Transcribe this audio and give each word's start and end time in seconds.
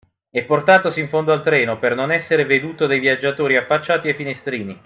E, 0.31 0.41
portatosi 0.45 0.99
in 0.99 1.09
fondo 1.09 1.31
al 1.31 1.43
treno, 1.43 1.77
per 1.77 1.93
non 1.93 2.11
esser 2.11 2.43
veduto 2.47 2.87
dai 2.87 2.97
viaggiatori 2.99 3.55
affacciati 3.55 4.07
ai 4.07 4.15
finestrini 4.15 4.79